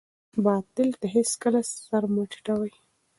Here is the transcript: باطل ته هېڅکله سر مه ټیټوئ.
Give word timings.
باطل 0.45 0.89
ته 0.99 1.07
هېڅکله 1.15 1.61
سر 1.83 2.03
مه 2.13 2.23
ټیټوئ. 2.31 2.73